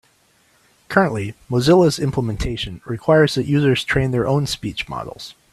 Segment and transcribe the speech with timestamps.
[0.87, 5.35] Currently, Mozilla's implementation requires that users train their own speech models.